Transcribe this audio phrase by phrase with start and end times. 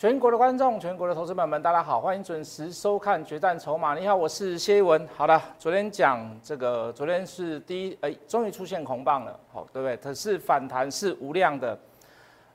[0.00, 3.94] 全国的观众，全国的投资朋友们，大家好，欢迎准时收看《决战筹码》。
[4.00, 5.06] 你好，我是谢一文。
[5.14, 9.94] 好的，昨天讲这个，昨天是第一，哎，终于出现红棒了，好，对不对？
[9.98, 11.78] 可是反弹是无量的，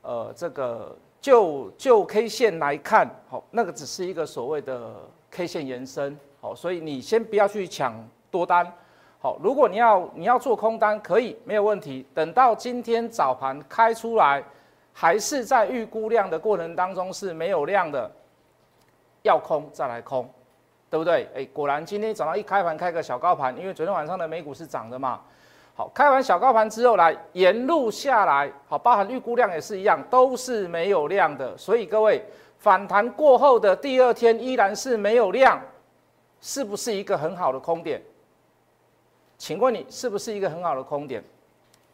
[0.01, 4.95] 呃，这个就就 K 线来看，好，那个只是一个所谓的
[5.29, 7.93] K 线延伸，好，所以你先不要去抢
[8.31, 8.65] 多单，
[9.19, 14.43] 好，如果你要你要做空单，可以没有问题，等到今天早盘开出来。
[14.97, 18.09] 还是在预估量的过程当中是没有量的，
[19.23, 20.25] 要空再来空，
[20.89, 21.27] 对不对？
[21.35, 25.19] 哎，果然今天早上一开盘开个小高盘，因为昨天晚上的美股是涨的嘛。
[25.75, 31.57] 好，开完小高盘之后来沿路下来，好，包含预估量也是一样，都是没有量的。
[31.57, 32.23] 所以各位
[32.57, 35.59] 反弹过后的第二天依然是没有量，
[36.39, 38.01] 是不是一个很好的空点？
[39.37, 41.21] 请问你是不是一个很好的空点？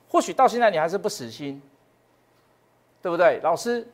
[0.07, 1.59] 或许到现在你还是不死心。
[3.01, 3.87] 对不对，老师？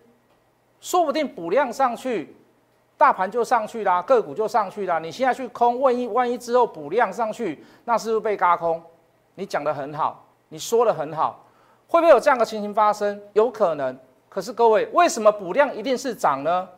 [0.80, 2.36] 说不定补量上去，
[2.97, 4.99] 大盘就上去啦，个股就上去啦。
[4.99, 8.80] 你现在去空，万一万一之后补量上去，那是不是被嘎空？
[9.33, 11.44] 你讲的很好，你说的很好，
[11.88, 13.19] 会不会有这样的情形发生？
[13.33, 13.97] 有可能。
[14.30, 16.69] 可是各位，为什么补量一定是涨呢？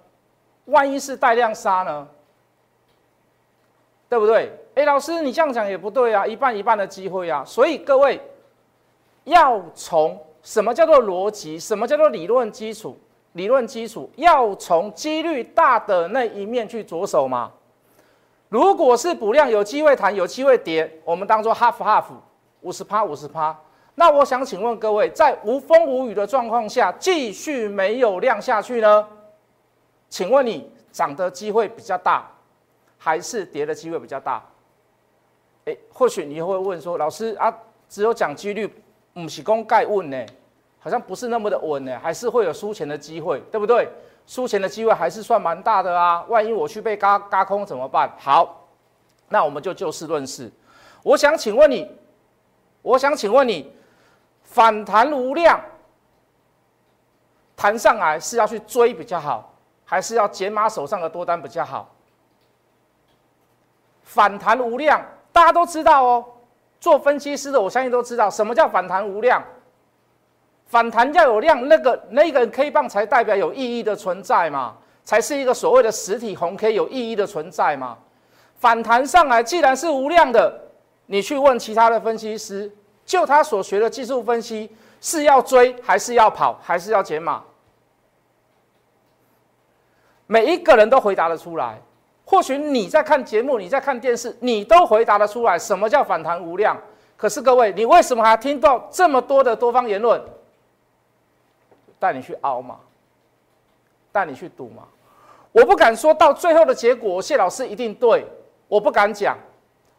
[0.65, 2.07] 万一是带量杀呢？
[4.07, 4.49] 对不对？
[4.75, 7.43] 哎，老师，你这样讲也不对啊，一半一半的机会啊。
[7.45, 8.21] 所以各位
[9.25, 10.17] 要从。
[10.41, 11.59] 什么叫做逻辑？
[11.59, 12.97] 什么叫做理论基础？
[13.33, 17.51] 理论基础要从几率大的那一面去着手嘛。
[18.47, 22.05] 如果是补量有机会弹，有机会跌，我们当做 half half
[22.61, 23.55] 五十趴五十趴。
[23.93, 29.07] 那我想请问各位，在无风无雨的状况下，继续没有量下去呢？
[30.09, 32.25] 请问你涨的机会比较大，
[32.97, 34.43] 还是跌的机会比较大？
[35.65, 37.55] 诶，或许你会问说，老师啊，
[37.87, 38.73] 只有讲几率。
[39.23, 40.25] 不是公盖稳呢，
[40.79, 43.87] 好像不是那么的稳呢，还是会有输钱的机会，对不对？
[44.27, 46.23] 输钱的机会还是算蛮大的啊。
[46.27, 48.11] 万一我去被嘎嘎空怎么办？
[48.19, 48.67] 好，
[49.27, 50.51] 那我们就就事论事。
[51.01, 51.89] 我想请问你，
[52.81, 53.73] 我想请问你，
[54.43, 55.59] 反弹无量，
[57.55, 59.51] 弹上来是要去追比较好，
[59.83, 61.89] 还是要减码手上的多单比较好？
[64.03, 66.25] 反弹无量，大家都知道哦。
[66.79, 69.43] 做分析师的，我相信都知道什么叫反弹无量。
[70.65, 77.97] 反弹要有量，那个那个 K 棒才代表有意义的存在嘛，才是一个所谓的实体红 K 有意义的存在嘛。
[78.57, 80.61] 反弹上来既然是无量的，
[81.07, 82.71] 你去问其他的分析师，
[83.03, 84.69] 就他所学的技术分析，
[85.01, 87.43] 是要追还是要跑，还是要解码？
[90.27, 91.81] 每一个人都回答得出来。
[92.29, 96.77] 或许你在看节目，你在看电视，你都回答得出来什么叫反弹无量。
[97.17, 100.21] 可是各位，你为什么还听到这么多的多方言论？
[101.97, 102.77] 带你去凹嘛，
[104.11, 104.83] 带你去赌嘛。
[105.51, 108.23] 我不敢说到最后的结果，谢老师一定对，
[108.67, 109.35] 我不敢讲。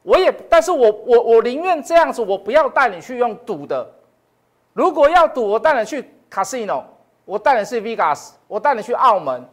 [0.05, 3.85] 我也，但是我我我宁愿这样子，我不要带你去用赌的。
[4.73, 6.85] 如果要赌，我带你去 casino，
[7.25, 9.45] 我带你去 Vegas，我带你去澳门。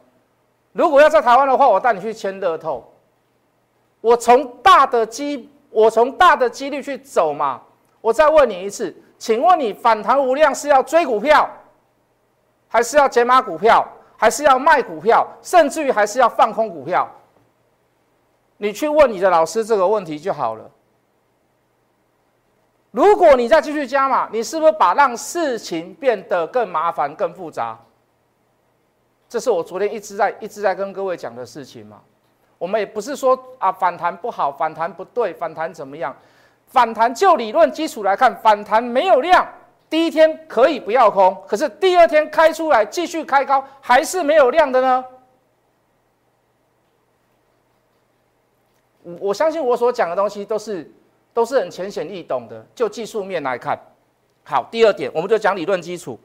[0.78, 2.88] 如果要在台湾的话，我带你去签乐透。
[4.00, 7.60] 我从大的机，我从大的几率去走嘛。
[8.00, 11.50] 我再问你一次，请问你反弹无量是要追股票，
[12.68, 13.84] 还是要解码股票，
[14.16, 17.10] 还是要卖股票，甚至于还是要放空股票？
[18.58, 20.70] 你去问你的老师这个问题就好了。
[22.92, 27.80] 如果你再继续加码，你是不是把让事情变得更麻烦、更复杂？
[29.30, 32.02] 这是我昨天一直在一直在跟各位讲的事情嘛。
[32.58, 36.16] 我们也不是说啊反弹不好，反弹不对，反弹怎么样？
[36.66, 39.48] 反弹就理论基础来看，反弹没有量，
[39.90, 45.06] 第一天可以不要空，可是第二天开出来继续开高，还是没有量的呢。
[49.20, 50.92] 我相信我所讲的东西都是
[51.34, 52.66] 都是很浅显易懂的。
[52.76, 53.80] 就技术面来看，
[54.44, 56.20] 好，第二点我们就讲理论基础。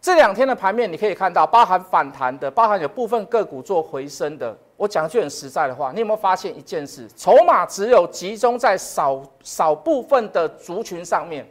[0.00, 4.56] 这两天的盘面，你可以看到，包含反弹的，包含有部分个股做回升的。
[4.76, 7.06] 我讲句很实在的话，你有没有发现一件事？
[7.14, 11.46] 筹码只有集中在少少部分的族群上面。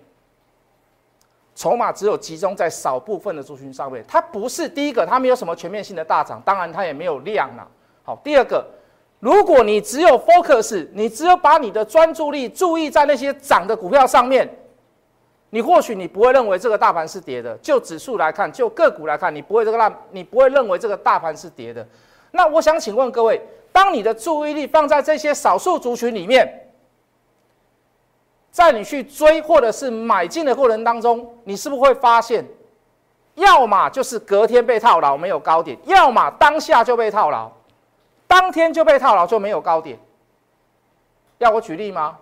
[1.53, 7.67] 筹码只有集中在少部分的族群上面，它不是第一个，它没有什么全面性的大涨，当然它也没有量了。
[8.03, 8.65] 好，第二个，
[9.19, 14.49] 如果你只有 focus，你只有把你的专注力注意在那些涨的股票上面。
[15.51, 21.85] 你或许你不会认为这个大盘是跌的，就指数来看，就个股来看，你不会这个大，你不会认为这个大盘是跌的。
[22.31, 23.41] 那我想请问各位，
[23.71, 26.69] 当你的注意力放在这些少数族群里面，
[28.51, 32.45] 在你去追或者是买进的过程当中，你是不是会发现，
[33.33, 37.51] 要么就是隔天被套牢没有高点，要么当下就被套牢，
[38.27, 39.97] 当天就被套牢就没有高点。
[41.39, 42.17] 要我举例吗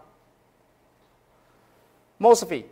[2.20, 2.66] ？Mosfet，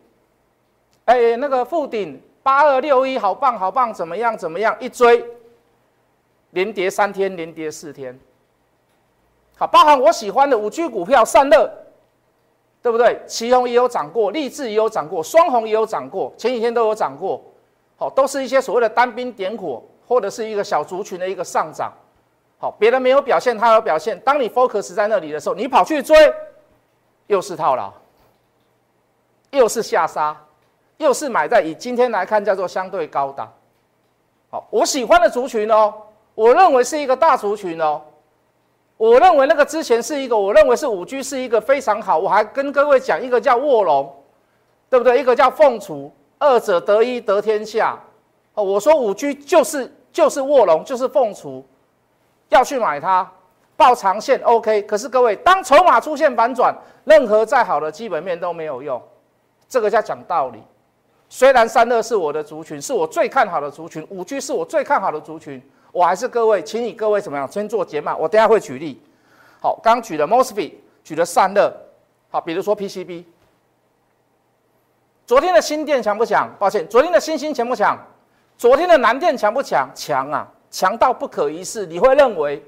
[1.06, 4.76] 哎，那个附顶八二六一，好棒好棒，怎么样怎么样？
[4.80, 5.26] 一追，
[6.52, 8.18] 连跌三天，连跌四天。
[9.58, 11.72] 好，包含我喜欢的五 G 股票散热，
[12.82, 13.22] 对不对？
[13.28, 17.42] 旗宏也有涨过，立志也有涨过，双红也有涨过，前几天都有涨过。
[17.98, 21.94] 好，都是一些所谓的单兵点火，或者是一个小族群的一个上涨。
[22.58, 24.20] 好，别人没有表现，他有表现。
[24.20, 26.18] 当你 focus 在那里的时候，你跑去追，
[27.28, 27.94] 又是套牢，
[29.52, 30.36] 又是下杀，
[30.98, 33.52] 又是买在以今天来看叫做相对高档。
[34.50, 35.94] 好，我喜欢的族群哦，
[36.34, 38.02] 我认为是一个大族群哦。
[38.98, 42.18] 我认为那个之前是一个，我认为是五 G 是一个非常好。
[42.18, 44.16] 我还跟各位讲一个叫卧龙，
[44.90, 45.20] 对不对？
[45.20, 46.12] 一个叫凤雏。
[46.38, 47.98] 二者得一得天下，
[48.54, 51.64] 哦，我说五 G 就是就是卧龙，就是凤雏，
[52.50, 53.30] 要去买它，
[53.78, 54.82] 报长线 OK。
[54.84, 56.76] 可是各位，当筹码出现反转，
[57.06, 59.02] 任何再好的基本面都没有用，
[59.68, 60.62] 这个叫讲道理。
[61.28, 65.62] 虽然三乐是我的族群，是我最看好的族群，五 G 是我最看好的族群，
[65.92, 67.52] 我还是各位，请你各位怎么样？
[67.52, 69.02] 先做解码，我等下会举例。
[69.62, 70.74] 好，刚举了 Mosfet，
[71.04, 71.76] 举了散热，
[72.30, 73.26] 好，比如说 PCB。
[75.26, 76.48] 昨天的新店强不强？
[76.60, 77.98] 抱歉，昨天的新兴强不强？
[78.58, 79.90] 昨天的南电强不强？
[79.96, 81.88] 强啊，强到不可一世。
[81.88, 82.64] 你会认为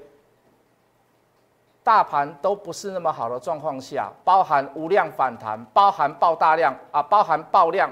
[1.84, 7.88] 大盘都不是那么好的状况下，包含无量反弹，包含爆大量啊，包含爆量、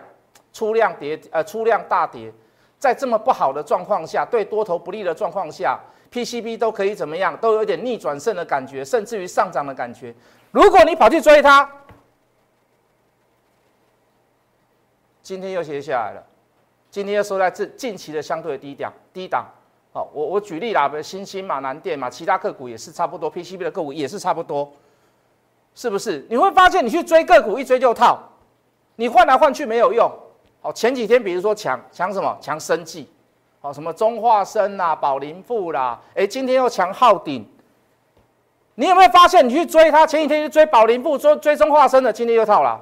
[0.56, 2.32] 出量跌呃出量大跌，
[2.78, 5.78] 在这么不好的状况下，对多头不利的状况下
[6.10, 7.36] ，PCB 都可以怎么样？
[7.36, 10.14] 都有点逆转胜的感觉，甚至于上涨的感觉。
[10.52, 11.70] 如果你跑去追它，
[15.20, 16.24] 今天又跌下来了，
[16.90, 19.44] 今天又收在这近期的相对低档低档。
[19.92, 24.72] 好，我我举例啦，比如新兴嘛、南电嘛，其他个股也是差不多，PCB 的个股也是差不多，
[25.74, 26.26] 是不是？
[26.30, 28.18] 你会发现你去追个股一追就套，
[28.94, 30.10] 你换来换去没有用。
[30.66, 32.36] 哦，前几天比如说抢抢什么？
[32.40, 33.08] 抢生技，
[33.60, 37.48] 哦，什么中化生啦、宝林富啦，哎，今天又抢浩鼎。
[38.74, 40.04] 你有没有发现你去追它？
[40.04, 42.80] 前几天去追宝林富、追追中化生的，今天又套了。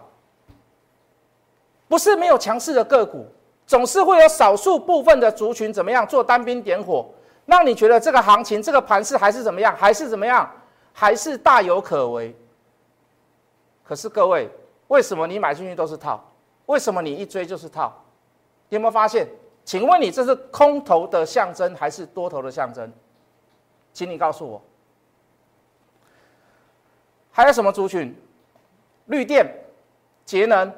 [1.86, 3.26] 不是没有强势的个股，
[3.66, 7.06] 总是会有少数部分的族群怎么样做单兵点火，
[7.44, 10.50] 让你觉得这个行情、这个盘势还是怎么样，还是怎么样，
[10.94, 12.34] 还是大有可为。
[13.84, 14.48] 可是各位，
[14.88, 16.24] 为什么你买进去都是套？
[16.66, 17.92] 为什么你一追就是套？
[18.68, 19.26] 有没有发现？
[19.64, 22.92] 请问你这是空头的象征还是多头的象征？
[23.92, 24.60] 请你告诉我。
[27.30, 28.14] 还有什么族群？
[29.06, 29.46] 绿电、
[30.24, 30.72] 节能。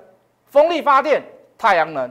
[0.49, 1.23] 风力发电、
[1.59, 2.09] 太阳能，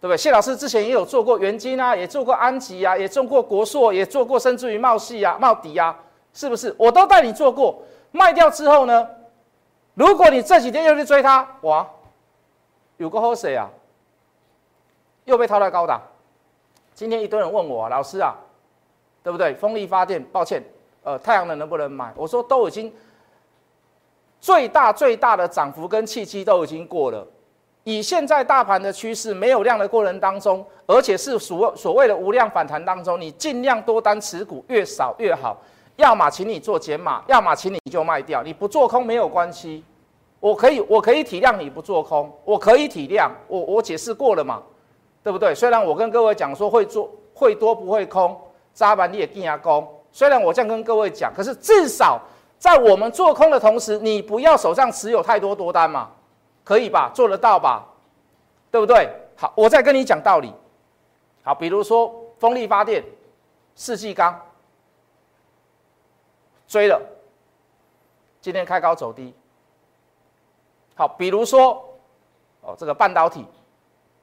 [0.00, 0.16] 对不对？
[0.16, 5.94] 谢老师之前也有做过元晶啊，也做过安吉啊，也做过国硕，也做过甚至于茂系啊、茂迪啊，
[6.32, 6.74] 是不是？
[6.78, 7.82] 我都带你做过。
[8.12, 9.06] 卖掉之后呢，
[9.94, 11.86] 如果你这几天又去追它，哇，
[13.00, 13.66] 有个好谁啊？
[15.24, 15.98] 又被套在高档。
[16.92, 18.34] 今天一堆人问我，老师啊，
[19.22, 19.54] 对不对？
[19.54, 20.62] 风力发电，抱歉，
[21.02, 22.12] 呃，太阳能能不能买？
[22.14, 22.92] 我说都已经。
[24.38, 27.26] 最大最大的涨幅跟契机都已经过了，
[27.84, 35.56] 以现在大盘的趋势，没有量的过程当中，而且是所所谓的无量反弹当中，你尽量多单持股越少越好。
[35.96, 38.42] 要么请你做减码，要么请你就卖掉。
[38.42, 39.84] 你不做空没有关系，
[40.40, 43.30] 我可以我可以体谅你不做空，我可以体谅。
[43.46, 44.62] 我我解释过了嘛，
[45.22, 45.54] 对不对？
[45.54, 48.36] 虽然我跟各位讲说会做会多不会空，
[48.74, 49.86] 扎板你也定下攻。
[50.10, 52.20] 虽然我这样跟各位讲，可是至少。
[52.58, 56.10] 在我们做空的同时，你不要手上持有太多多单嘛，
[56.62, 57.10] 可以吧？
[57.14, 57.86] 做得到吧？
[58.70, 59.08] 对不对？
[59.34, 60.52] 好，我再跟你讲道理。
[61.42, 63.02] 好，比如说风力发电、
[63.74, 64.38] 四季钢
[66.68, 67.00] 追了，
[68.42, 69.32] 今天开高走低。
[70.94, 71.82] 好，比如说
[72.60, 73.46] 哦，这个半导体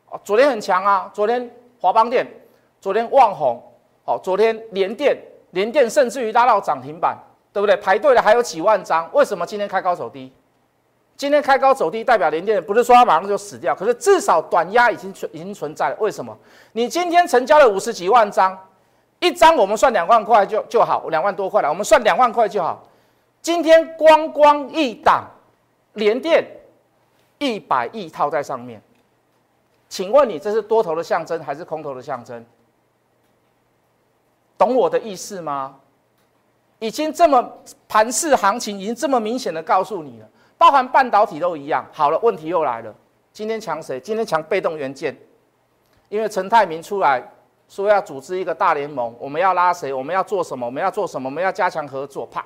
[0.10, 2.28] 哦，昨天很强啊，昨天华邦电，
[2.80, 3.62] 昨天旺宏，
[4.06, 5.18] 好，昨天联电，
[5.52, 7.18] 联电甚至于拉到涨停板。
[7.54, 7.76] 对不对？
[7.78, 10.32] 排队的还有几万张，为什么今天开高走低？
[11.16, 15.96] 今天开高走低代表连电不是说它马上就死掉，可是至少短压已经存已经存在了。
[16.00, 16.38] 为什么？
[16.74, 18.56] 你今天成交了五十几万张，
[19.18, 22.84] 一张我们算两万块就就好，两万多块了，我们算两万块就好。
[23.42, 25.26] 今天光光一档
[25.94, 26.46] 联电
[27.40, 28.82] 一百亿套在上面，
[29.88, 32.46] 请问你这是多头的象征还是空头的象征？
[34.58, 35.80] 懂我的意思吗？
[36.80, 37.52] 已经这么
[37.88, 41.86] 盘势行情已经这么明显的告诉你了，包含半导体都一样。
[41.92, 42.94] 好了，问题又来了，
[43.34, 44.00] 今天抢谁？
[44.00, 45.16] 今天抢被动元件，
[46.10, 47.24] 因为陈泰明出来
[47.68, 49.92] 说要组织一个大联盟，我们要拉谁？
[49.94, 50.66] 我们要做什么？
[50.66, 51.28] 我们要做什么？
[51.28, 52.26] 我们要加强合作。
[52.28, 52.46] 啪，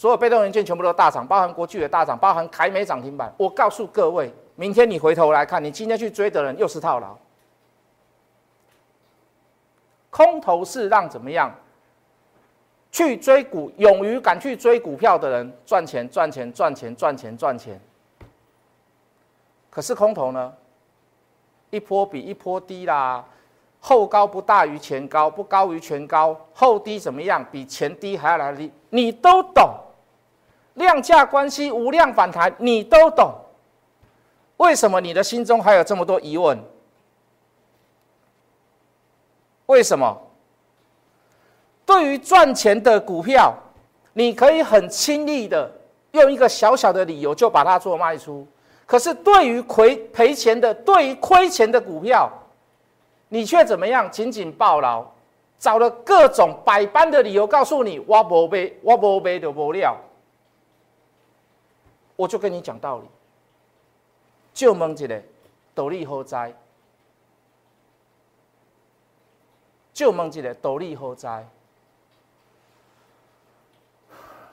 [0.00, 3.30] 所有被动元件全部都大涨，包含国巨的大涨，包含凯美涨停板。
[3.36, 7.14] 我告诉各位，明天你回头来看，你今天去追的人又是套牢。
[10.08, 11.54] 空头是让怎么样？
[12.90, 17.78] 去追股，勇于敢去追股票的人赚钱，赚钱，赚钱，赚钱，赚钱。
[19.68, 20.50] 可是空头呢？
[21.68, 23.22] 一波比一波低啦，
[23.80, 27.44] 后高不大于前高，不高于前高，后低怎么样？
[27.52, 29.70] 比前低还要来低，你都懂。
[30.74, 33.32] 量价关系，无量反弹，你都懂。
[34.56, 36.58] 为什么你的心中还有这么多疑问？
[39.66, 40.16] 为什么？
[41.86, 43.54] 对于赚钱的股票，
[44.12, 45.70] 你可以很轻易的
[46.12, 48.46] 用一个小小的理由就把它做卖出。
[48.86, 52.30] 可是对于亏赔钱的，对于亏钱的股票，
[53.28, 54.10] 你却怎么样？
[54.10, 55.04] 紧紧抱牢，
[55.58, 59.96] 找了各种百般的理由告诉你：我不背，我不背就不了。
[62.20, 63.08] 我就跟你讲道理，
[64.52, 65.22] 就问一个
[65.74, 66.54] 道理何在？
[69.94, 71.48] 就问一个道理何在？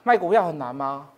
[0.02, 1.10] 卖股票很难吗？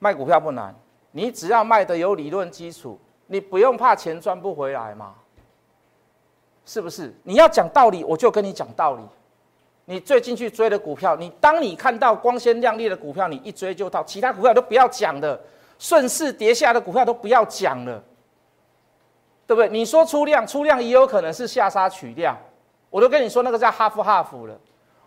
[0.00, 0.74] 卖股票不难，
[1.12, 2.98] 你只要卖的有理论基础，
[3.28, 5.14] 你不用怕钱赚不回来嘛？
[6.66, 7.14] 是不是？
[7.22, 9.02] 你要讲道理，我就跟你讲道理。
[9.90, 15.38] 你最近去追的股票，你当你看到光鲜亮丽的股票，你一追就到，其他股票都不要讲的，
[15.80, 18.00] 顺势跌下的股票都不要讲了，
[19.48, 19.68] 对不对？
[19.68, 22.38] 你说出量，出量也有可能是下杀取量，
[22.88, 24.56] 我都跟你说那个叫哈夫哈夫了。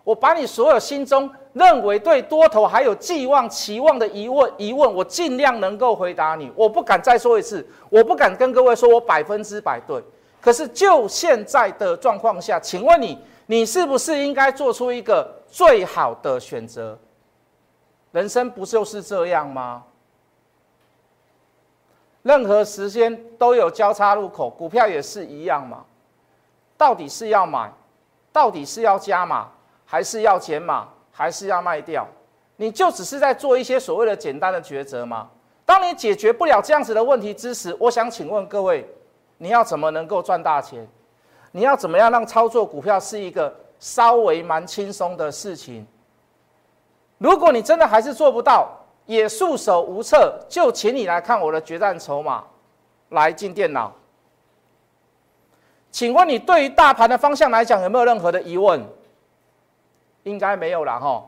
[0.03, 6.51] 我把你所有心中认为对多头还有寄望、期望的疑问疑问，我尽量能够回答你。
[6.57, 10.03] 我不敢再说一次，我不敢跟各位说我百分之百对。
[10.41, 16.97] 可是就现在的状况下，请问你，你是不是应该做出一个最好的选择？
[18.11, 19.83] 人生不就是这样吗？
[22.21, 25.83] 任何时间都有交叉路口，股票也是一样嘛。
[26.77, 27.71] 到底是要买，
[28.31, 29.49] 到底是要加码？
[29.85, 32.07] 还是要减码，还是要卖掉？
[32.55, 35.29] 你就只是在做一些所谓的简单的抉择吗？
[35.65, 38.87] 当你解决不了这样子的问题之时，我想请问各位，
[39.37, 40.87] 你要怎么能够赚大钱？
[41.55, 45.85] 你要怎么样让操作股票是一个稍微蛮轻松的事情？
[47.19, 48.67] 如果你真的还是做不到，
[49.05, 52.43] 也束手无策，就请你来看我的决战筹码，
[53.09, 53.93] 来进电脑。
[55.91, 58.83] 请问你对于大盘的方向来讲，有没有任何的疑问？
[60.23, 61.23] 应该没有了哈，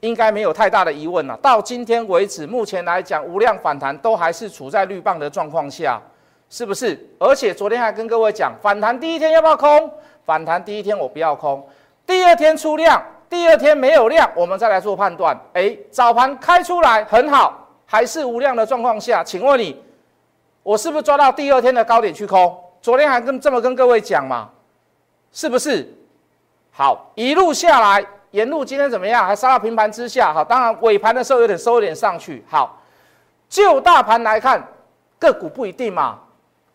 [0.00, 1.34] 应该没有太大的疑问了。
[1.38, 6.02] 到今天为止，目前来讲，无量反弹都还是处在绿棒的状况下，
[6.48, 6.98] 是不是？
[7.18, 9.90] 而且昨天还跟各位讲，反弹第一天要不要空？
[10.24, 11.66] 反弹第一天我不要空，
[12.06, 15.38] 第二天出量，第二天没有量，我们再来做判断。
[15.52, 19.80] 哎，早盘开出来很好，还是无量的状况下，请问你，
[20.62, 22.58] 我是不是抓到第二天的高点去空？
[22.80, 24.48] 昨天还跟这么跟各位讲嘛，
[25.32, 25.92] 是不是？
[26.72, 28.04] 好，一路下来。
[28.32, 29.24] 沿路今天怎么样？
[29.24, 32.44] 还杀到平盘之下，好，当然尾盘的时候有点收一点上去。
[32.48, 32.82] 好，
[33.48, 34.62] 就大盘来看，
[35.18, 36.18] 个股不一定嘛，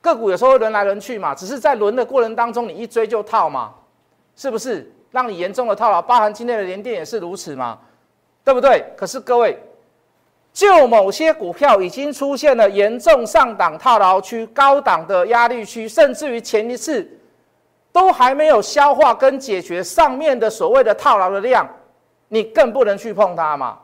[0.02, 3.72] 个股有时候会轮来轮去嘛，只是在轮的过程当中，你一追就套嘛，
[4.36, 4.92] 是不是？
[5.12, 7.78] 让你严重的套牢，包含今天的连电也是如此嘛，
[8.44, 8.84] 对不对？
[8.98, 9.58] 可是各位，
[10.52, 17.08] 就某些股票已经出现了严重上档套牢区、高档的压力区，甚至于前一次。
[17.94, 21.68] 都还没有消化跟解决上面的所谓的套牢的量，
[22.30, 23.78] 你更不能去碰它嘛？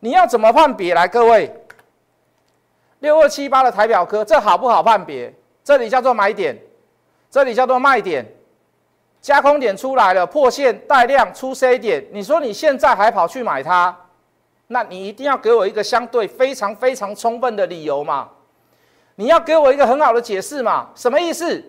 [0.00, 0.94] 你要怎么判别？
[0.94, 1.50] 来，各位，
[2.98, 5.34] 六二七八的台表科，这好不好判别？
[5.64, 6.56] 这里叫做买点，
[7.30, 8.24] 这里叫做卖点，
[9.22, 13.96] 加空点出来了，破线带量出 C 点，你说你现在还跑去买它，
[14.66, 18.28] 那你一定要给我一个相对非常非常充分的理由嘛？
[19.14, 20.90] 你要给我一个很好的解释嘛？
[20.94, 21.64] 什么意思？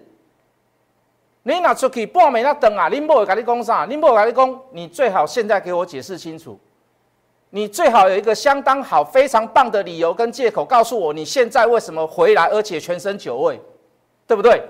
[1.44, 3.86] 你拿出去半暝那等啊，林波会跟你讲啥？
[3.86, 6.60] 林波会跟你讲，你最好现在给我解释清楚。
[7.52, 13.62] 你最好有一个相当好、非常棒的理由跟借口，告诉我你现在为什么回来，而且全身酒味，
[14.27, 14.62] 对不对？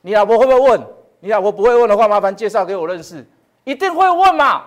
[0.00, 0.86] 你老婆会不会问？
[1.20, 3.26] 你老婆不会问的话，麻烦介绍给我认识。
[3.64, 4.64] 一定会问嘛？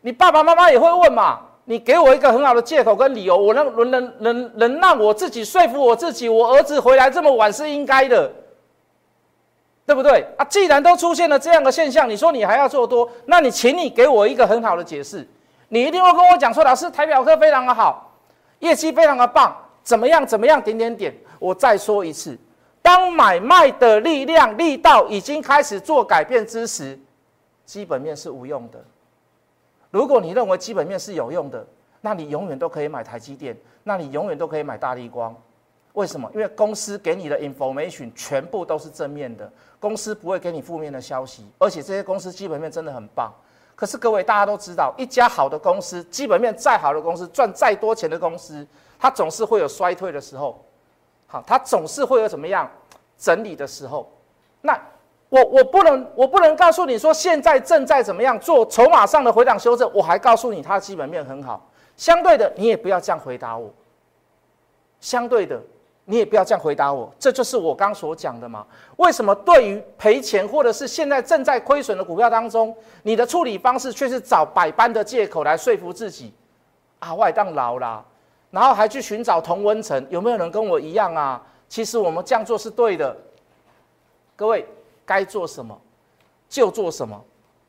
[0.00, 1.40] 你爸爸妈妈也会问嘛？
[1.64, 8.30] 你给我一个很好的借口跟理由，我能能能能能让我自己说服我自己，我儿子回来这么晚是应该的。
[9.84, 10.44] 对不对啊？
[10.44, 15.28] 既然都出现了这样的现象，你说你还要做多，那你请你给我一个很好的解释。
[15.68, 18.12] 你一定会跟我讲说，老师台表科非常的好，
[18.60, 21.12] 业绩非常的棒，怎么样怎么样点点点。
[21.40, 22.38] 我再说一次，
[22.82, 26.98] 当买卖的力量力道已经开始做改变之时，
[27.64, 28.84] 基本面是无用的。
[29.90, 31.64] 如果你认为基本面是有用的，
[32.00, 35.34] 那你永远都可以买台积电，那你永远都可以买大立光。
[35.92, 36.28] 为什么？
[36.34, 43.32] 因为公司给你的 information 全部都是正面的，公司不会给你负面的消息，而且这些公司基本面真的很棒。
[43.76, 48.66] 可是各位大家都知道，一家好的公司，基本面再好的公司，赚再多钱的公司，
[48.98, 50.64] 它总是会有衰退的时候。
[51.32, 52.70] 好，它总是会有怎么样
[53.16, 54.06] 整理的时候。
[54.60, 54.78] 那
[55.30, 61.66] 我我不能我不能告诉你说现在正在怎么样做筹码上的回档修正，我还告诉你它基本面很好。
[61.96, 63.72] 相对的，你也不要这样回答我。
[65.00, 65.58] 相对的。
[66.04, 68.66] 你也不要这样回答我，这就是我刚所讲的嘛？
[68.96, 76.34] 为什么对于赔钱或者是现在正在亏损的股票当中，你的处理方式却是找百般的借口来说服自己？
[76.98, 78.04] 啊，外当劳啦，
[78.52, 81.42] 然后还去寻找同温层，有没有人跟我一样啊？
[81.68, 83.16] 其实我们这样做是对的。
[84.36, 84.64] 各位
[85.04, 85.76] 该做什么
[86.48, 87.20] 就做什么，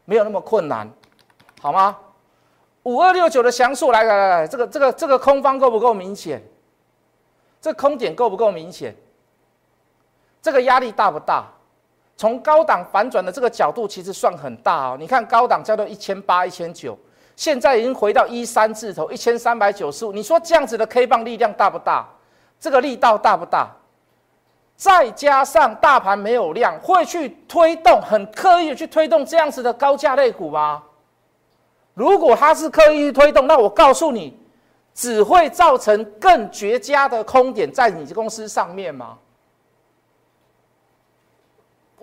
[0.05, 0.87] 没有那么困难，
[1.61, 1.97] 好吗？
[2.83, 6.43] 五二六九的详述，来来来来，这个这个这个空方够不够明显？
[7.61, 8.93] 这空点够不够明显？
[10.41, 11.45] 这个压力大不大？
[12.17, 14.97] 从高档反转的这个角度，其实算很大哦。
[14.99, 16.97] 你看高档叫做一千八、一千九，
[17.43, 20.13] 现在已经回到一三字头，一千三百九十五。
[20.13, 22.07] 你说这样子的 K 棒力量大不大？
[22.57, 23.67] 这个力道大不大？
[24.77, 30.81] 再加上大盘没有量，会去推动，很刻意的去推动这样子的高价类股吗？
[31.93, 34.39] 如果它是刻意去推动，那我告诉你。
[34.95, 39.17] 只会造成更绝佳的空点在你公司上面吗？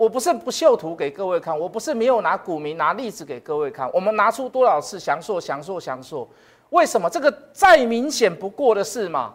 [0.00, 3.86] 我不是不秀图给各位看，我不是没有拿股民拿例子给各位看。
[3.92, 6.26] 我们拿出多少次详述、详述、详述？
[6.70, 9.34] 为什么这个再明显不过的事嘛？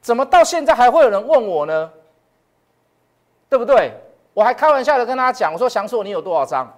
[0.00, 1.90] 怎么到现在还会有人问我呢？
[3.48, 3.92] 对不对？
[4.34, 6.72] 我还开玩笑的跟大家讲，我说详述你有多少张？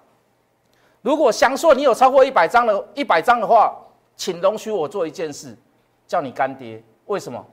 [1.02, 3.76] 如果详述你有超过一百张的一百张的话，
[4.16, 5.54] 请容许我做一件事。
[6.06, 7.44] 叫你干爹，为什么？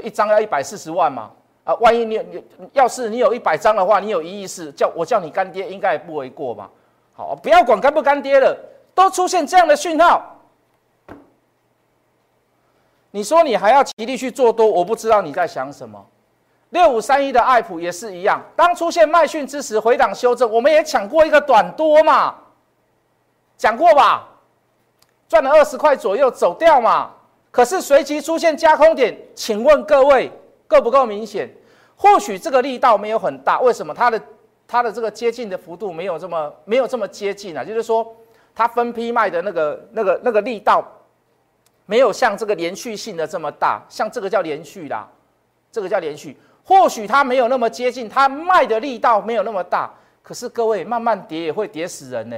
[0.00, 1.32] 一张要一百四十万嘛？
[1.66, 2.42] 啊，万一你你
[2.74, 6.70] 要是你有一百张的话，你有一亿四，叫我叫你干爹，应该也不为过吧？
[7.12, 8.56] 好，不要管干不干爹了，
[8.94, 10.36] 都出现这样的讯号，
[13.10, 16.06] 你说你还要极力去做多，我不知道你在想什么。
[16.70, 22.34] 六五三一的爱普也是一样，当出现卖讯之时，回档修正，我们也抢过一个短多嘛，
[23.56, 24.28] 讲过吧？
[25.28, 27.10] 赚了二十块左右走掉嘛。
[27.50, 30.30] 可是随即出现加空点，请问各位
[30.66, 31.48] 够不够明显？
[31.96, 34.20] 或许这个力道没有很大，为什么它的
[34.68, 37.64] 它的这个接近的幅度没有这么没有这么接近啊？
[37.64, 38.14] 就是说
[38.54, 40.84] 它分批卖的那个那个那个力道
[41.86, 45.08] 没有像这个连续性的这么大，像这个叫连续啦，
[45.72, 46.36] 这个叫连续。
[46.64, 49.90] 或许它没有那么接近，它卖的力道没有那么大。
[50.20, 52.36] 可是各位慢慢跌也会跌死人呢。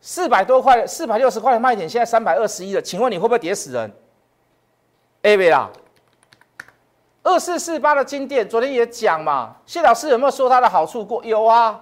[0.00, 3.92] 四百多块，四百六十块的卖点，现在三百二十一了，请问你会不会跌死人
[5.22, 5.70] ？A 位啦，
[7.28, 11.22] 二四四八的金店，昨天也讲嘛，谢老师有没有说它的好处过？
[11.22, 11.78] 有啊，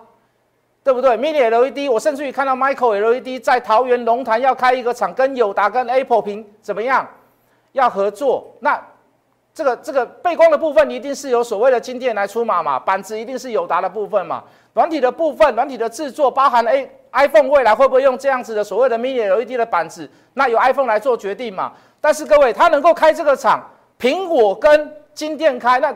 [0.82, 7.06] 对不对？Mini LED，我甚至于看到 Michael LED 在桃园龙潭要开一个厂，跟友达跟 Apple 屏怎么样？
[7.70, 8.44] 要合作？
[8.58, 8.76] 那
[9.54, 12.76] 这个这个背光的部分，一定是由所谓的金店来出马嘛？
[12.76, 14.42] 板子一定是友达的部分嘛？
[14.74, 16.90] 软体的部分，软体的制作包含 A。
[17.12, 20.10] iPhone 未来会不会用这样子的所谓的 Mini LED 的板子？
[20.34, 21.72] 那由 iPhone 来做决定嘛？
[22.00, 23.62] 但是各位，它能够开这个厂，
[23.98, 25.92] 苹果跟金店开，那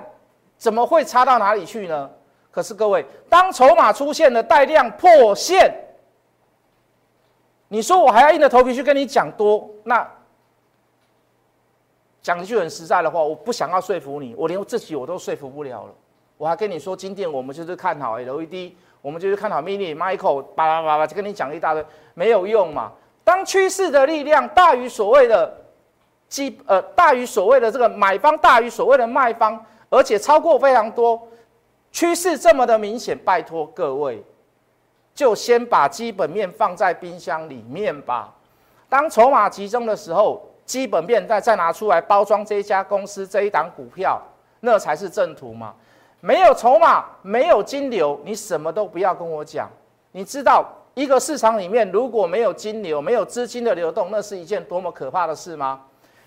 [0.56, 2.10] 怎么会差到哪里去呢？
[2.50, 5.72] 可是各位，当筹码出现了带量破线，
[7.68, 9.70] 你说我还要硬着头皮去跟你讲多？
[9.84, 10.04] 那
[12.20, 15.94] 讲一句很实在的话，我不想要说服你，我连我自己我都说服不了了。
[16.36, 18.72] 我还跟你说，今天我们就是看好 LED。
[19.02, 22.92] 我们就是看好 mini Michael，巴拉巴拉就跟你讲一大堆，没有用嘛。
[23.24, 25.50] 当趋势的力量大于所谓的
[26.30, 31.20] 基呃大于所谓的这个买方大于所谓的卖方，而且超过非常多，
[31.90, 34.24] 趋势这么的明显，拜托各位，
[35.12, 38.32] 就先把基本面放在冰箱里面吧。
[38.88, 44.22] 当筹码集中的时候，基本面再再拿出来包装这一家公司这一档股票，
[44.60, 45.74] 那才是正途嘛。
[46.20, 49.68] 没有筹码，没有金流，你什么都不要跟我讲。
[50.12, 50.64] 你知道
[50.94, 55.80] 一个市场里面如果没有金流，没有资金的流动，那是一件多么可怕的事吗？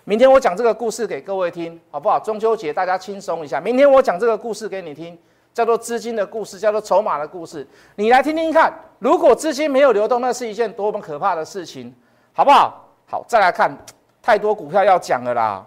[0.06, 2.20] 明天我讲这个故事给各位听，好不好？
[2.20, 3.62] 中秋节大家轻松一下。
[3.62, 5.18] 明天我讲这个故事给你听，
[5.54, 7.66] 叫做资金的故事，叫做筹码的故事。
[7.96, 11.94] 你来听听看，如果资金没有流动，那是一件多么可怕的事情，
[12.34, 12.86] 好不好？
[13.08, 13.74] 好，再来看，
[14.22, 15.66] 太多股票要讲了啦。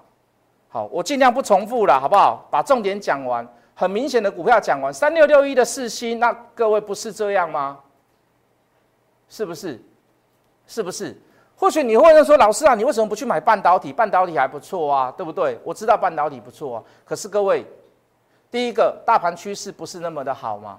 [0.69, 2.47] 好，我尽量不重复了，好不好？
[2.51, 3.47] 把重点讲完。
[3.75, 7.79] 很明显的股票讲完，三六六一的四星，那各位不是这样吗？
[9.31, 9.83] 是不是？
[10.67, 11.19] 是不是？
[11.59, 13.93] 或许你会说，老师啊，你为什么不去买半导体？
[13.93, 15.59] 半导体还不错啊，对不对？
[15.65, 17.65] 我知道半导体不错啊，可是各位，
[18.51, 20.79] 第一个大盘趋势不是那么的好吗？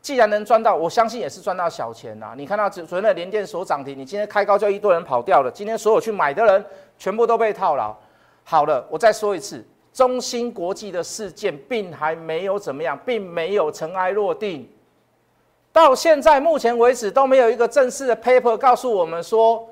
[0.00, 2.32] 既然能赚到，我相信也是赚到小钱呐。
[2.36, 5.50] 你看到昨昨天的连电所涨停，你今天开高就一堆人跑掉了。
[5.50, 6.64] 今天所有去买的人
[6.96, 7.94] 全部都被套牢。
[8.42, 14.68] 好了，我再说一次，中芯国际的事件并还没有怎么样，并没有尘埃落定。
[15.72, 19.68] 到现在目前为止都没有一个正式的 paper 告诉我们说，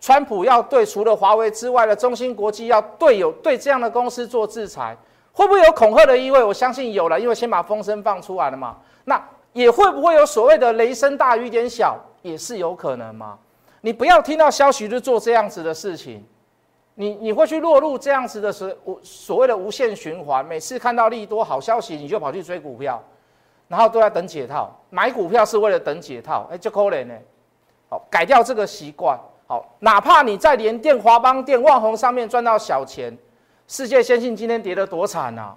[0.00, 4.96] 川普要对除了华为之外的中芯国际要对有对这样的公司做制裁，
[5.32, 6.42] 会不会有恐吓的意味？
[6.42, 8.78] 我相信有了，因为先把风声放出来了嘛。
[9.04, 13.38] 那也会不会有所谓的雷声大雨点小，也是有可能吗？
[13.82, 16.24] 你不要听到消息就做这样子的事情，
[16.94, 20.44] 你你会去落入这样子的所无所谓的无限循环。
[20.44, 23.02] 每次看到利多好消息，你就跑去追股票。
[23.68, 27.14] 然后都在等解套，买股票是为了等解套，哎，就可怜呢。
[27.88, 29.16] 好，改掉这个习惯。
[29.50, 33.12] 好，哪怕你在联电、华邦电、万宏上面赚到小钱，
[33.66, 35.56] 世界先进今天跌得多惨啊！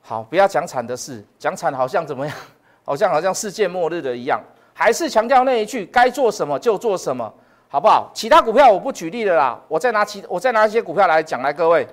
[0.00, 2.36] 好，不要讲惨的事，讲惨好像怎么样？
[2.86, 4.40] 好像好像世界末日的一样。
[4.72, 7.34] 还是强调那一句，该做什么就做什么，
[7.68, 8.08] 好不好？
[8.14, 11.84] 其他股票我不举例了啦，我再拿其我再拿一些股票来讲来，各位，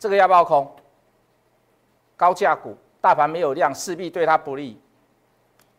[0.00, 0.68] 这个要不要空？
[2.16, 2.76] 高价股。
[3.00, 4.80] 大盘没有量，势必对它不利。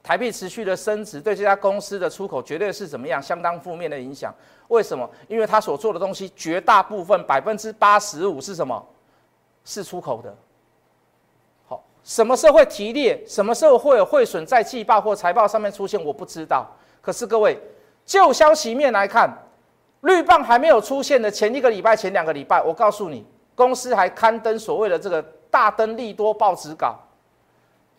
[0.04, 3.22] 台币持续的升值，对这家公司的出口绝对是怎么样？
[3.22, 4.34] 相当负面的影响。
[4.68, 5.10] 为什么？
[5.28, 8.84] 因为它所做的东西，绝大部分百分之八十五是什么？
[9.64, 10.36] 是出口的。
[11.68, 13.24] 好，什么时候会提列？
[13.28, 16.04] 什么时候会有汇损在季报或财报上面出现？
[16.04, 16.66] 我不知道。
[17.02, 17.60] 可是各位，
[18.06, 19.30] 就消息面来看，
[20.02, 26.98] 绿棒还没有出现的前一个礼拜、前两个礼拜，我告诉你，公司还刊登所谓的这个大登利多报纸稿。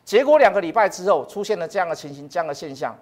[0.04, 2.96] 结果两个礼拜之后出现了这样的情形，这样的现象，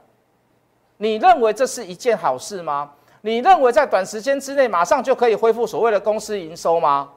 [0.99, 2.93] 你认为这是一件好事吗？
[3.23, 7.11] 你认为在短时间之内马上就可以恢复所谓的公司营收吗？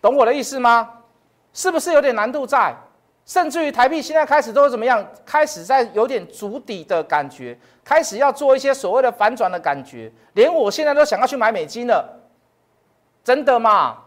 [0.00, 0.88] 懂我的意思吗？
[1.52, 2.74] 是不是有点难度在？
[3.26, 5.06] 甚至于台币现在开始都怎么样？
[5.26, 12.20] 开始在有点足底的感觉，开始要做一些所谓的反转的感觉，连我现在都想要去买美金了，
[13.22, 13.98] 真的吗？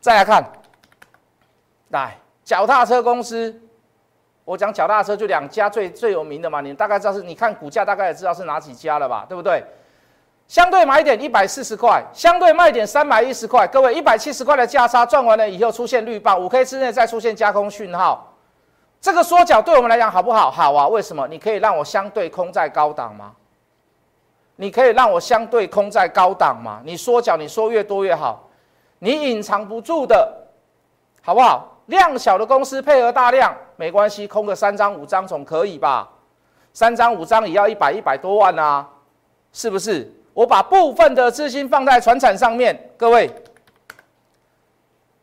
[0.00, 0.50] 再来看。
[1.94, 3.54] 来，脚踏车公司，
[4.44, 9.64] 我讲脚踏车就两家最最有名的嘛，你大概知道是，你看股价大概也知道是哪几家了吧，对不对？
[10.48, 18.34] 相对买点一百四十块，相对卖点三百一十块，各位一百七十块的价差赚完了以后出现绿棒，五 K 之内再出现加空讯号，
[19.00, 20.50] 这个缩脚对我们来讲好不好？
[20.50, 21.28] 好啊，为什么？
[21.28, 23.32] 你可以让我相对空在高档吗？
[24.56, 26.82] 你可以让我相对空在高档吗？
[26.84, 28.48] 你缩脚，你说越多越好，
[28.98, 30.30] 你隐藏不住的，
[31.22, 31.73] 好不好？
[31.86, 36.08] 量小的公司配合大量没关系，空个三张五张总可以吧？
[36.72, 38.88] 三张五张也要一百一百多万啊，
[39.52, 40.10] 是不是？
[40.32, 43.30] 我把部分的资金放在船产上面，各位，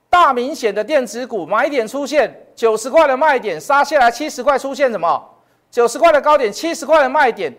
[0.10, 5.30] 大明显的电子股买点出现九十块的卖点，杀下来七十块出现什么？
[5.70, 7.54] 九十块的高点，七十块的卖点，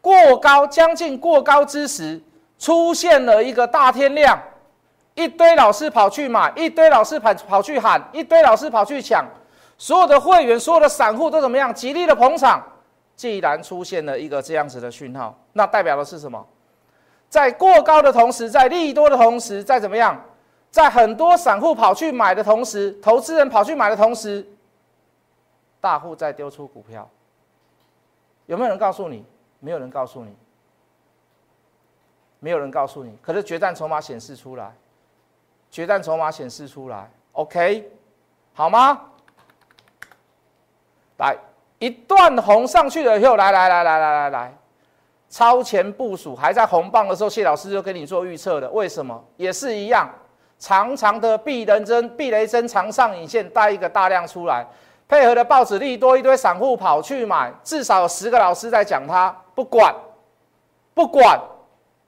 [0.00, 2.18] 过高将近过高之时，
[2.58, 4.38] 出现了一个大天量。
[5.14, 9.24] 一堆老师跑去买，一堆老师跑跑去喊，一堆老师跑去抢，
[9.78, 11.72] 所有的会员、所有的散户都怎么样？
[11.72, 12.62] 极力的捧场。
[13.16, 16.44] 既然出现了一个这样子的讯号，那代表的是什么？
[17.28, 20.20] 在过高的同时，在利多的同时，在怎么样？
[20.72, 24.44] 在很多散户跑去买的同时，投资人跑去买的同时，
[25.80, 27.08] 大户在丢出股票。
[28.46, 29.24] 有没有人告诉你？
[29.60, 30.34] 没有人告诉你。
[32.40, 33.16] 没有人告诉你。
[33.22, 34.72] 可是决战筹码显示出来。
[35.74, 37.90] 决战筹码显示出来，OK，
[38.52, 39.00] 好吗？
[41.16, 41.36] 来
[41.80, 44.54] 一段红上去了以后，来来来来来来来，
[45.28, 48.70] 超前部署还在红棒的时候，谢老师就跟你做预测的。
[48.70, 49.20] 为什么？
[49.36, 50.08] 也是一样，
[50.60, 54.64] 长长的避人针、避雷针长上影线带一个大量出来，
[55.08, 59.92] 配合的报纸利多，一堆散户跑去买，至少有十个老师在讲它，不管，
[60.94, 61.36] 不管。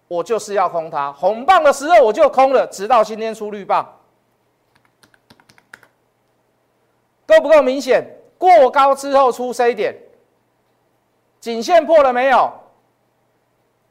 [0.09, 3.85] 我就是要空它，红棒的时候我就空了，直到今天出绿棒，
[7.27, 8.05] 够不够明显？
[8.38, 9.97] 过高之后出 C 点，
[11.40, 12.53] 颈线破了没有？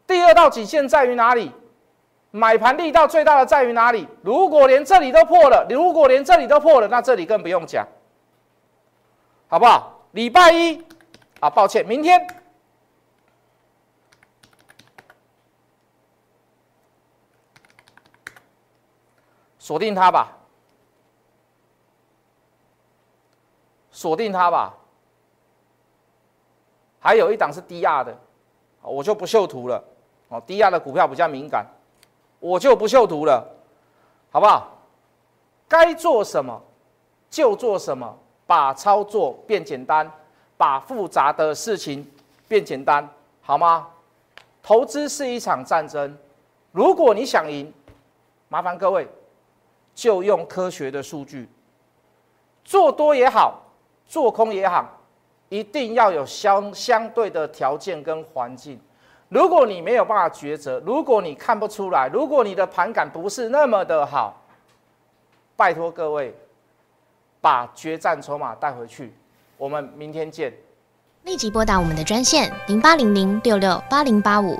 [0.08, 1.51] 第二道颈线在于哪里？
[2.32, 4.08] 买盘力道最大的在于哪里？
[4.21, 7.88] 如果连这里都破了，如果连这里都破了，那这里更不用讲，
[9.47, 9.99] 好不好？
[10.12, 10.82] 礼拜一
[11.39, 12.25] 啊，抱歉，明天。
[19.65, 20.28] 锁定它吧，
[23.89, 24.71] 锁定它吧。
[26.99, 28.15] 还有一档是低压的，
[28.84, 29.84] 我就不秀图了。
[30.28, 31.65] 哦，低压的股票比较敏感，
[32.39, 33.43] 我就不秀图了，
[34.30, 34.69] 好不好？
[35.67, 36.62] 该做什么
[37.32, 40.08] 就做什么，把操作变简单，
[40.58, 42.08] 把复杂的事情
[42.47, 43.10] 变简单，
[43.41, 43.88] 好吗？
[44.62, 46.15] 投资是一场战争，
[46.71, 47.73] 如果你想赢，
[48.47, 49.08] 麻烦各位
[49.95, 51.49] 就用科学的数据，
[52.63, 53.63] 做多也好，
[54.05, 54.88] 做空也好，
[55.49, 58.79] 一定要有相相对的条件跟环境。
[59.29, 64.39] 如果你没有办法抉择，如果你看不出来，如果你的盘感不是那么的好，
[65.55, 66.36] 拜托各位
[67.41, 69.13] 把决战筹码带回去。
[69.58, 70.53] 我们明天见。
[71.23, 74.60] 立即拨打我们的专线零八零零六六八零八五